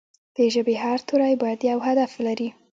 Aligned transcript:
د 0.35 0.37
ژبې 0.53 0.75
هر 0.83 0.99
توری 1.07 1.35
باید 1.41 1.59
یو 1.71 1.79
هدف 1.87 2.09
ولري. 2.17 2.49